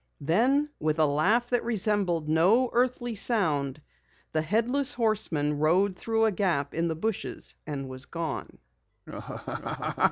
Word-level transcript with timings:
Then 0.21 0.71
with 0.79 0.97
a 0.97 1.05
laugh 1.05 1.51
that 1.51 1.63
resembled 1.63 2.27
no 2.27 2.71
earthly 2.73 3.13
sound, 3.13 3.83
the 4.31 4.41
Headless 4.41 4.93
Horseman 4.95 5.59
rode 5.59 5.95
through 5.95 6.25
a 6.25 6.31
gap 6.31 6.73
in 6.73 6.87
the 6.87 6.95
bushes 6.95 7.53
and 7.67 7.87
was 7.87 8.07
gone. 8.07 8.57